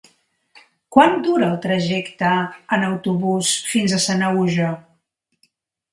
Quant 0.95 1.17
dura 1.27 1.49
el 1.49 1.59
trajecte 1.67 2.31
en 2.79 2.85
autobús 2.89 3.53
fins 3.75 3.97
a 3.99 4.03
Sanaüja? 4.07 4.75